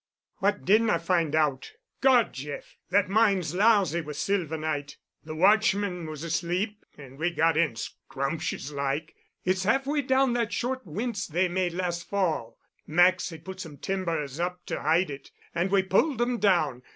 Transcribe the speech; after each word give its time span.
"What 0.37 0.65
didn't 0.65 0.89
I 0.89 0.97
find 0.97 1.35
out? 1.35 1.73
God, 2.01 2.33
Jeff! 2.33 2.75
that 2.89 3.07
mine's 3.07 3.53
lousy 3.53 4.01
with 4.01 4.17
sylvanite. 4.17 4.97
The 5.23 5.35
watchman 5.35 6.07
was 6.07 6.23
asleep, 6.23 6.83
and 6.97 7.19
we 7.19 7.29
got 7.29 7.55
in 7.55 7.75
scrumpshus 7.75 8.73
like. 8.73 9.13
It's 9.45 9.63
half 9.63 9.85
way 9.85 10.01
down 10.01 10.33
that 10.33 10.51
short 10.53 10.87
winze 10.87 11.27
they 11.27 11.47
made 11.47 11.73
last 11.73 12.09
fall. 12.09 12.57
Max 12.87 13.29
had 13.29 13.45
put 13.45 13.59
some 13.59 13.77
timbers 13.77 14.39
up 14.39 14.65
to 14.65 14.81
hide 14.81 15.11
it, 15.11 15.29
and 15.53 15.69
we 15.69 15.83
pulled 15.83 16.19
'em 16.19 16.39
down. 16.39 16.81